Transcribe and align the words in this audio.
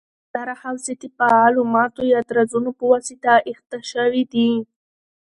زیاتره 0.09 0.53
حوزې 0.61 0.93
د 1.01 1.03
فعالو 1.17 1.61
ماتو 1.73 2.01
یا 2.13 2.19
درزونو 2.29 2.71
پواسطه 2.79 3.33
احاطه 3.49 3.79
شوي 3.91 4.23
دي 4.33 4.49